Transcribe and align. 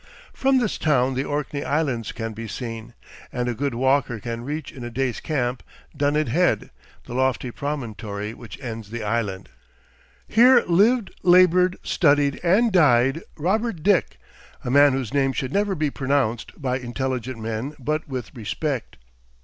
From 0.33 0.57
this 0.57 0.79
town 0.79 1.13
the 1.13 1.23
Orkney 1.25 1.63
Islands 1.63 2.11
can 2.11 2.33
be 2.33 2.47
seen, 2.47 2.95
and 3.31 3.47
a 3.47 3.53
good 3.53 3.75
walker 3.75 4.19
can 4.19 4.43
reach 4.43 4.71
in 4.71 4.83
a 4.83 4.89
day's 4.89 5.21
tramp 5.21 5.61
Dunnet 5.95 6.27
Head, 6.27 6.71
the 7.05 7.13
lofty 7.13 7.51
promontory 7.51 8.33
which 8.33 8.59
ends 8.59 8.89
the 8.89 9.03
Island. 9.03 9.49
Here 10.27 10.61
lived, 10.63 11.11
labored, 11.21 11.77
studied, 11.83 12.39
and 12.43 12.71
died, 12.71 13.21
Robert 13.37 13.83
Dick, 13.83 14.17
a 14.65 14.71
man 14.71 14.93
whose 14.93 15.13
name 15.13 15.33
should 15.33 15.53
never 15.53 15.75
be 15.75 15.91
pronounced 15.91 16.59
by 16.59 16.79
intelligent 16.79 17.37
men 17.39 17.75
but 17.77 18.07
with 18.07 18.35
respect. 18.35 18.97